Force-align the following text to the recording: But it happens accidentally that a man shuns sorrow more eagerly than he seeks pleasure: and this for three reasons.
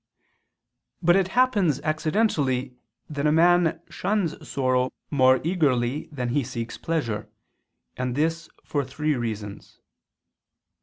But 1.03 1.15
it 1.15 1.27
happens 1.37 1.79
accidentally 1.81 2.75
that 3.07 3.27
a 3.27 3.31
man 3.31 3.79
shuns 3.91 4.49
sorrow 4.49 4.91
more 5.11 5.39
eagerly 5.43 6.09
than 6.11 6.29
he 6.29 6.43
seeks 6.43 6.75
pleasure: 6.75 7.29
and 7.95 8.15
this 8.15 8.49
for 8.65 8.83
three 8.83 9.13
reasons. 9.15 9.79